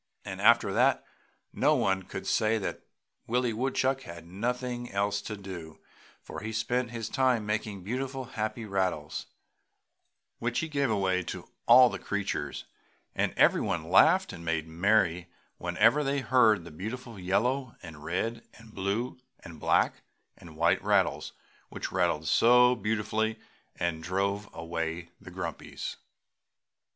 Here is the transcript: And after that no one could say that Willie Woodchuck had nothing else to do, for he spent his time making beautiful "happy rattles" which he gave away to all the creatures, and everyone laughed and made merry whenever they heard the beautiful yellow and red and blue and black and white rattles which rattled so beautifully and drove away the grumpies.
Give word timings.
And 0.25 0.41
after 0.41 0.73
that 0.73 1.05
no 1.53 1.75
one 1.75 2.01
could 2.01 2.25
say 2.25 2.57
that 2.57 2.81
Willie 3.27 3.53
Woodchuck 3.53 4.01
had 4.01 4.25
nothing 4.25 4.91
else 4.91 5.21
to 5.21 5.37
do, 5.37 5.79
for 6.23 6.39
he 6.39 6.51
spent 6.51 6.89
his 6.89 7.07
time 7.07 7.45
making 7.45 7.83
beautiful 7.83 8.25
"happy 8.25 8.65
rattles" 8.65 9.27
which 10.39 10.57
he 10.57 10.67
gave 10.67 10.89
away 10.89 11.21
to 11.25 11.47
all 11.67 11.87
the 11.91 11.99
creatures, 11.99 12.65
and 13.13 13.31
everyone 13.37 13.91
laughed 13.91 14.33
and 14.33 14.43
made 14.43 14.67
merry 14.67 15.27
whenever 15.59 16.03
they 16.03 16.21
heard 16.21 16.63
the 16.63 16.71
beautiful 16.71 17.19
yellow 17.19 17.75
and 17.83 18.03
red 18.03 18.43
and 18.55 18.73
blue 18.73 19.19
and 19.41 19.59
black 19.59 20.01
and 20.35 20.57
white 20.57 20.83
rattles 20.83 21.31
which 21.69 21.91
rattled 21.91 22.27
so 22.27 22.73
beautifully 22.73 23.37
and 23.75 24.01
drove 24.01 24.49
away 24.51 25.09
the 25.21 25.29
grumpies. 25.29 25.97